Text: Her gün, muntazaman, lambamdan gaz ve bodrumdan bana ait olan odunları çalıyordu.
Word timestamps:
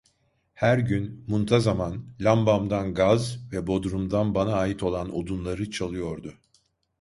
Her 0.53 0.77
gün, 0.77 1.25
muntazaman, 1.27 2.05
lambamdan 2.19 2.93
gaz 2.93 3.39
ve 3.51 3.67
bodrumdan 3.67 4.35
bana 4.35 4.53
ait 4.53 4.83
olan 4.83 5.15
odunları 5.15 5.71
çalıyordu. 5.71 6.33